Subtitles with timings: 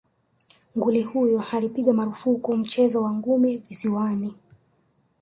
[0.75, 4.35] Nguri huyo alipiga marufuku mchezo wa ngumi visiwani